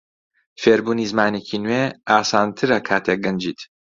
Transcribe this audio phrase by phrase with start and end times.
[0.61, 3.59] فێربوونی زمانێکی نوێ ئاسانترە کاتێک گەنجیت.